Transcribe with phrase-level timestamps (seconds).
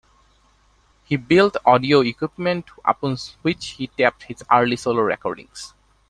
[1.03, 5.75] He built audio equipment upon which he taped his early solo recordings.